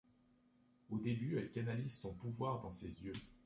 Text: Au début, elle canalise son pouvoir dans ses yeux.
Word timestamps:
Au 0.89 0.97
début, 0.97 1.37
elle 1.37 1.51
canalise 1.51 1.99
son 1.99 2.13
pouvoir 2.15 2.59
dans 2.63 2.71
ses 2.71 2.87
yeux. 2.87 3.13